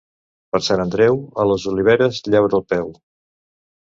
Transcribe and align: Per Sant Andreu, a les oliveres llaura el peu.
Per 0.53 0.59
Sant 0.67 0.81
Andreu, 0.85 1.19
a 1.43 1.45
les 1.49 1.65
oliveres 1.71 2.21
llaura 2.31 2.59
el 2.61 2.65
peu. 2.73 2.91